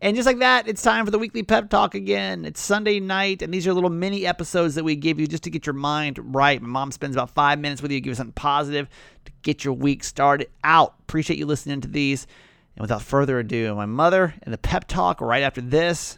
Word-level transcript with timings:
And 0.00 0.16
just 0.16 0.26
like 0.26 0.38
that, 0.38 0.68
it's 0.68 0.82
time 0.82 1.04
for 1.04 1.10
the 1.10 1.18
weekly 1.18 1.42
pep 1.42 1.70
talk 1.70 1.94
again. 1.94 2.44
It's 2.44 2.60
Sunday 2.60 3.00
night, 3.00 3.42
and 3.42 3.52
these 3.52 3.66
are 3.66 3.72
little 3.72 3.90
mini 3.90 4.26
episodes 4.26 4.74
that 4.74 4.84
we 4.84 4.96
give 4.96 5.18
you 5.18 5.26
just 5.26 5.42
to 5.44 5.50
get 5.50 5.66
your 5.66 5.74
mind 5.74 6.34
right. 6.34 6.60
My 6.60 6.68
mom 6.68 6.92
spends 6.92 7.16
about 7.16 7.30
five 7.30 7.58
minutes 7.58 7.82
with 7.82 7.90
you, 7.90 8.00
give 8.00 8.10
you 8.10 8.14
something 8.14 8.32
positive 8.32 8.88
to 9.24 9.32
get 9.42 9.64
your 9.64 9.74
week 9.74 10.04
started 10.04 10.48
out. 10.62 10.94
Appreciate 11.00 11.38
you 11.38 11.46
listening 11.46 11.80
to 11.80 11.88
these. 11.88 12.26
And 12.76 12.82
without 12.82 13.02
further 13.02 13.38
ado, 13.38 13.74
my 13.74 13.86
mother 13.86 14.34
and 14.42 14.52
the 14.52 14.58
pep 14.58 14.86
talk 14.86 15.20
right 15.20 15.42
after 15.42 15.60
this. 15.60 16.17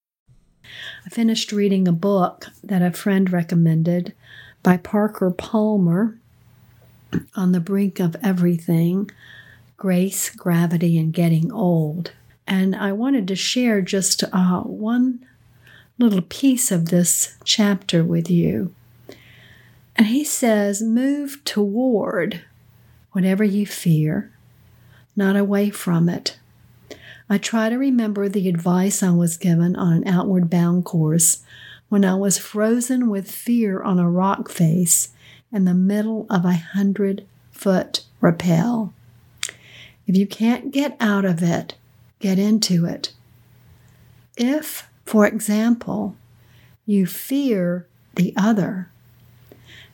I 1.05 1.09
finished 1.09 1.51
reading 1.51 1.87
a 1.87 1.93
book 1.93 2.47
that 2.63 2.81
a 2.81 2.91
friend 2.91 3.31
recommended 3.31 4.13
by 4.63 4.77
Parker 4.77 5.31
Palmer 5.31 6.17
on 7.35 7.51
the 7.51 7.59
brink 7.59 7.99
of 7.99 8.15
everything 8.23 9.09
grace, 9.77 10.29
gravity, 10.29 10.97
and 10.99 11.11
getting 11.11 11.51
old. 11.51 12.11
And 12.45 12.75
I 12.75 12.91
wanted 12.91 13.27
to 13.29 13.35
share 13.35 13.81
just 13.81 14.23
uh, 14.31 14.61
one 14.61 15.25
little 15.97 16.21
piece 16.21 16.71
of 16.71 16.89
this 16.89 17.35
chapter 17.43 18.03
with 18.03 18.29
you. 18.29 18.75
And 19.95 20.07
he 20.07 20.23
says, 20.23 20.81
Move 20.81 21.43
toward 21.45 22.41
whatever 23.11 23.43
you 23.43 23.65
fear, 23.65 24.31
not 25.15 25.35
away 25.35 25.71
from 25.71 26.09
it. 26.09 26.37
I 27.31 27.37
try 27.37 27.69
to 27.69 27.77
remember 27.77 28.27
the 28.27 28.49
advice 28.49 29.01
I 29.01 29.11
was 29.11 29.37
given 29.37 29.73
on 29.77 29.93
an 29.93 30.05
outward 30.05 30.49
bound 30.49 30.83
course 30.83 31.41
when 31.87 32.03
I 32.03 32.15
was 32.15 32.37
frozen 32.37 33.09
with 33.09 33.31
fear 33.31 33.81
on 33.81 33.99
a 33.99 34.09
rock 34.09 34.49
face 34.49 35.13
in 35.49 35.63
the 35.63 35.73
middle 35.73 36.25
of 36.29 36.43
a 36.43 36.55
hundred 36.55 37.25
foot 37.49 38.03
rappel. 38.19 38.93
If 40.05 40.17
you 40.17 40.27
can't 40.27 40.71
get 40.73 40.97
out 40.99 41.23
of 41.23 41.41
it, 41.41 41.75
get 42.19 42.37
into 42.37 42.85
it. 42.85 43.13
If, 44.35 44.89
for 45.05 45.25
example, 45.25 46.17
you 46.85 47.05
fear 47.05 47.87
the 48.15 48.33
other, 48.35 48.89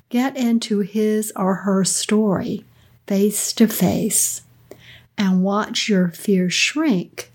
get 0.10 0.36
into 0.36 0.80
his 0.80 1.32
or 1.36 1.54
her 1.54 1.84
story 1.84 2.66
face 3.06 3.54
to 3.54 3.68
face 3.68 4.42
and 5.18 5.44
watch 5.44 5.90
your 5.90 6.10
fear 6.10 6.50
shrink 6.50 7.32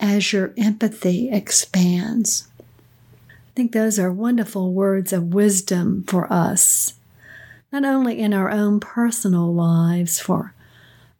as 0.00 0.32
your 0.32 0.52
empathy 0.56 1.30
expands. 1.30 2.48
I 3.30 3.52
think 3.54 3.72
those 3.72 3.98
are 3.98 4.12
wonderful 4.12 4.72
words 4.72 5.12
of 5.12 5.32
wisdom 5.32 6.04
for 6.06 6.30
us, 6.30 6.94
not 7.72 7.84
only 7.84 8.18
in 8.18 8.34
our 8.34 8.50
own 8.50 8.80
personal 8.80 9.52
lives, 9.52 10.20
for 10.20 10.52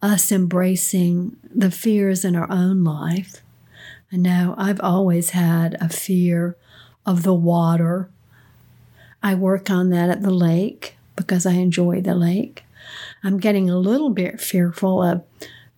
us 0.02 0.30
embracing 0.30 1.36
the 1.42 1.70
fears 1.70 2.24
in 2.24 2.36
our 2.36 2.50
own 2.50 2.84
life. 2.84 3.40
I 4.12 4.16
know 4.16 4.54
I've 4.58 4.80
always 4.80 5.30
had 5.30 5.76
a 5.80 5.88
fear 5.88 6.56
of 7.04 7.22
the 7.22 7.34
water. 7.34 8.10
I 9.22 9.34
work 9.34 9.70
on 9.70 9.90
that 9.90 10.10
at 10.10 10.22
the 10.22 10.30
lake 10.30 10.96
because 11.16 11.46
I 11.46 11.52
enjoy 11.52 12.02
the 12.02 12.14
lake. 12.14 12.64
I'm 13.24 13.38
getting 13.38 13.68
a 13.68 13.78
little 13.78 14.10
bit 14.10 14.40
fearful 14.40 15.02
of 15.02 15.24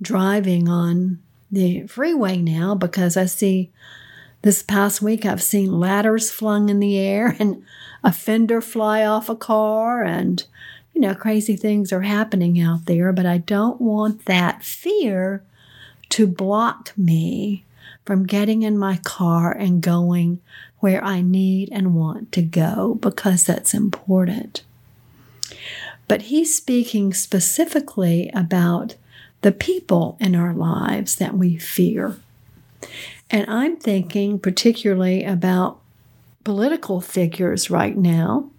driving 0.00 0.68
on 0.68 1.18
the 1.50 1.86
freeway 1.86 2.36
now 2.36 2.74
because 2.74 3.16
I 3.16 3.26
see 3.26 3.70
this 4.42 4.62
past 4.62 5.02
week 5.02 5.24
I've 5.24 5.42
seen 5.42 5.80
ladders 5.80 6.30
flung 6.30 6.68
in 6.68 6.80
the 6.80 6.98
air 6.98 7.36
and 7.38 7.62
a 8.04 8.12
fender 8.12 8.60
fly 8.60 9.04
off 9.04 9.28
a 9.28 9.36
car 9.36 10.02
and 10.02 10.44
you 10.94 11.00
know 11.00 11.14
crazy 11.14 11.56
things 11.56 11.92
are 11.92 12.02
happening 12.02 12.60
out 12.60 12.86
there 12.86 13.12
but 13.12 13.26
I 13.26 13.38
don't 13.38 13.80
want 13.80 14.26
that 14.26 14.62
fear 14.62 15.42
to 16.10 16.26
block 16.26 16.92
me 16.96 17.64
from 18.04 18.24
getting 18.24 18.62
in 18.62 18.78
my 18.78 18.96
car 19.04 19.52
and 19.52 19.82
going 19.82 20.40
where 20.80 21.02
I 21.04 21.20
need 21.20 21.68
and 21.72 21.94
want 21.94 22.32
to 22.32 22.42
go 22.42 22.94
because 23.00 23.44
that's 23.44 23.74
important. 23.74 24.62
But 26.06 26.22
he's 26.22 26.56
speaking 26.56 27.12
specifically 27.12 28.30
about 28.32 28.94
the 29.42 29.52
people 29.52 30.16
in 30.20 30.34
our 30.34 30.52
lives 30.52 31.16
that 31.16 31.34
we 31.34 31.56
fear. 31.56 32.16
And 33.30 33.48
I'm 33.48 33.76
thinking 33.76 34.38
particularly 34.38 35.24
about 35.24 35.80
political 36.44 37.00
figures 37.00 37.70
right 37.70 37.96
now. 37.96 38.50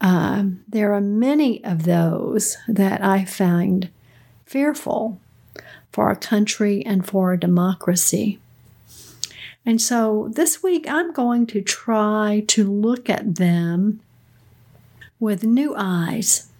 Um, 0.00 0.64
there 0.68 0.92
are 0.92 1.00
many 1.00 1.62
of 1.64 1.84
those 1.84 2.56
that 2.68 3.02
I 3.04 3.24
find 3.24 3.90
fearful 4.46 5.20
for 5.92 6.06
our 6.06 6.16
country 6.16 6.84
and 6.84 7.06
for 7.06 7.30
our 7.30 7.36
democracy. 7.36 8.38
And 9.64 9.80
so 9.80 10.28
this 10.32 10.62
week 10.62 10.86
I'm 10.88 11.12
going 11.12 11.46
to 11.48 11.60
try 11.60 12.44
to 12.48 12.70
look 12.70 13.08
at 13.08 13.36
them 13.36 14.00
with 15.20 15.44
new 15.44 15.74
eyes 15.76 16.51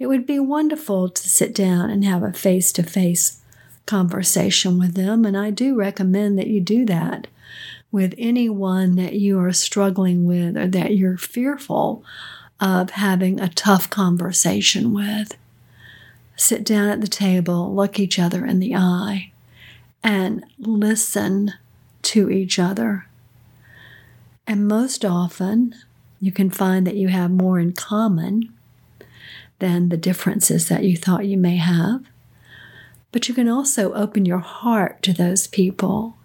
it 0.00 0.06
would 0.06 0.26
be 0.26 0.40
wonderful 0.40 1.10
to 1.10 1.28
sit 1.28 1.54
down 1.54 1.90
and 1.90 2.04
have 2.04 2.22
a 2.22 2.32
face 2.32 2.72
to 2.72 2.82
face 2.82 3.42
conversation 3.84 4.78
with 4.78 4.94
them. 4.94 5.26
And 5.26 5.36
I 5.36 5.50
do 5.50 5.76
recommend 5.76 6.38
that 6.38 6.46
you 6.46 6.60
do 6.60 6.86
that 6.86 7.26
with 7.92 8.14
anyone 8.16 8.96
that 8.96 9.12
you 9.12 9.38
are 9.38 9.52
struggling 9.52 10.24
with 10.24 10.56
or 10.56 10.66
that 10.68 10.96
you're 10.96 11.18
fearful 11.18 12.02
of 12.58 12.90
having 12.90 13.38
a 13.38 13.48
tough 13.50 13.90
conversation 13.90 14.94
with. 14.94 15.36
Sit 16.34 16.64
down 16.64 16.88
at 16.88 17.02
the 17.02 17.06
table, 17.06 17.74
look 17.74 17.98
each 17.98 18.18
other 18.18 18.46
in 18.46 18.58
the 18.58 18.74
eye, 18.74 19.32
and 20.02 20.44
listen 20.58 21.52
to 22.02 22.30
each 22.30 22.58
other. 22.58 23.06
And 24.46 24.66
most 24.66 25.04
often, 25.04 25.74
you 26.20 26.32
can 26.32 26.48
find 26.48 26.86
that 26.86 26.96
you 26.96 27.08
have 27.08 27.30
more 27.30 27.58
in 27.58 27.74
common 27.74 28.54
than 29.60 29.88
the 29.88 29.96
differences 29.96 30.68
that 30.68 30.84
you 30.84 30.96
thought 30.96 31.26
you 31.26 31.38
may 31.38 31.56
have. 31.56 32.02
But 33.12 33.28
you 33.28 33.34
can 33.34 33.48
also 33.48 33.92
open 33.94 34.26
your 34.26 34.38
heart 34.38 35.02
to 35.02 35.12
those 35.12 35.46
people, 35.46 36.16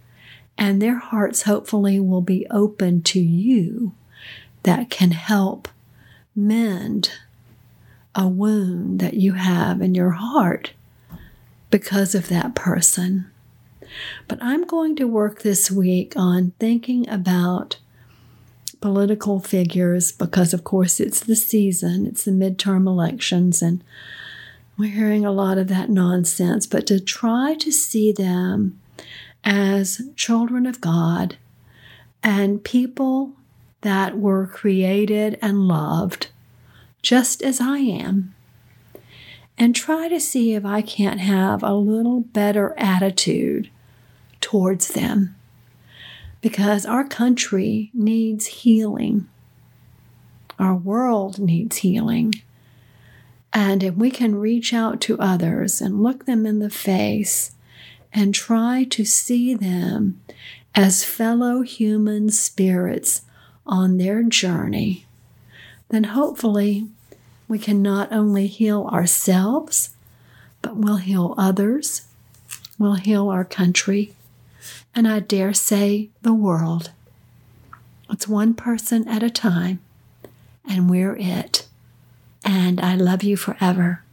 and 0.57 0.81
their 0.81 0.97
hearts 0.97 1.43
hopefully 1.43 1.99
will 1.99 2.21
be 2.21 2.47
open 2.49 3.01
to 3.03 3.19
you 3.19 3.93
that 4.63 4.89
can 4.89 5.11
help 5.11 5.67
mend 6.35 7.11
a 8.13 8.27
wound 8.27 8.99
that 8.99 9.15
you 9.15 9.33
have 9.33 9.81
in 9.81 9.93
your 9.93 10.11
heart 10.11 10.73
because 11.69 12.15
of 12.15 12.29
that 12.29 12.55
person. 12.55 13.29
But 14.27 14.39
I'm 14.41 14.65
going 14.65 14.95
to 14.97 15.07
work 15.07 15.41
this 15.41 15.69
week 15.69 16.13
on 16.15 16.53
thinking 16.59 17.07
about 17.09 17.77
political 18.85 19.39
figures 19.39 20.11
because, 20.11 20.53
of 20.53 20.63
course, 20.63 20.99
it's 20.99 21.21
the 21.21 21.35
season, 21.35 22.05
it's 22.05 22.23
the 22.23 22.29
midterm 22.29 22.85
elections, 22.85 23.59
and 23.59 23.83
we're 24.77 24.91
hearing 24.91 25.25
a 25.25 25.31
lot 25.31 25.57
of 25.57 25.69
that 25.69 25.89
nonsense. 25.89 26.67
But 26.67 26.85
to 26.85 26.99
try 26.99 27.55
to 27.55 27.71
see 27.71 28.11
them 28.11 28.79
as 29.43 30.03
children 30.15 30.67
of 30.67 30.81
God 30.81 31.37
and 32.21 32.63
people 32.63 33.31
that 33.81 34.19
were 34.19 34.45
created 34.45 35.39
and 35.41 35.67
loved 35.67 36.27
just 37.01 37.41
as 37.41 37.59
I 37.59 37.79
am. 37.79 38.35
And 39.57 39.75
try 39.75 40.09
to 40.09 40.19
see 40.19 40.53
if 40.53 40.63
I 40.63 40.83
can't 40.83 41.21
have 41.21 41.63
a 41.63 41.73
little 41.73 42.19
better 42.19 42.75
attitude 42.77 43.71
towards 44.41 44.89
them 44.89 45.35
because 46.45 46.85
our 46.85 47.03
country 47.03 47.89
needs 47.91 48.45
healing. 48.45 49.27
Our 50.59 50.75
world 50.75 51.39
needs 51.39 51.77
healing. 51.77 52.35
And 53.51 53.81
if 53.81 53.95
we 53.95 54.11
can 54.11 54.35
reach 54.35 54.71
out 54.71 55.01
to 55.01 55.17
others 55.19 55.81
and 55.81 56.03
look 56.03 56.27
them 56.27 56.45
in 56.45 56.59
the 56.59 56.69
face 56.69 57.53
and 58.13 58.31
try 58.31 58.83
to 58.91 59.03
see 59.03 59.55
them 59.55 60.21
as 60.75 61.03
fellow 61.03 61.63
human 61.63 62.29
spirits 62.29 63.23
on 63.65 63.97
their 63.97 64.21
journey, 64.21 65.07
then 65.89 66.03
hopefully 66.03 66.87
we 67.47 67.57
can 67.57 67.81
not 67.81 68.11
only 68.11 68.45
heal 68.45 68.87
ourselves, 68.93 69.95
but 70.61 70.77
we'll 70.77 70.97
heal 70.97 71.33
others, 71.39 72.05
we'll 72.77 72.97
heal 72.97 73.29
our 73.29 73.45
country, 73.45 74.13
and 74.93 75.07
I 75.07 75.19
dare 75.19 75.53
say 75.53 76.09
the 76.21 76.33
world. 76.33 76.91
It's 78.09 78.27
one 78.27 78.53
person 78.53 79.07
at 79.07 79.23
a 79.23 79.29
time, 79.29 79.79
and 80.67 80.89
we're 80.89 81.15
it. 81.15 81.67
And 82.43 82.79
I 82.79 82.95
love 82.95 83.23
you 83.23 83.35
forever. 83.35 84.04